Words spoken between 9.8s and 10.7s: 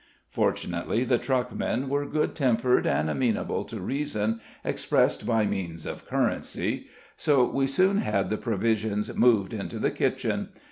kitchen.